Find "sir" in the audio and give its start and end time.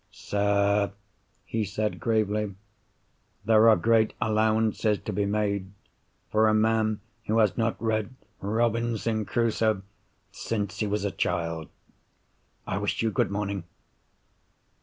0.09-0.93